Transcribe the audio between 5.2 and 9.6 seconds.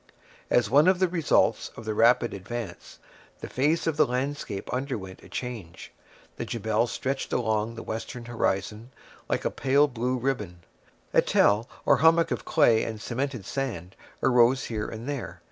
a change. The Jebel stretched along the western horizon, like a